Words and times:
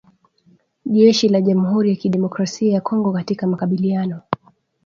jeshi 0.85 1.27
la 1.29 1.41
jamhuri 1.41 1.89
ya 1.89 1.95
kidemokrasia 1.95 2.73
ya 2.73 2.81
Kongo 2.81 3.11
katika 3.13 3.47
makabiliano 3.47 4.21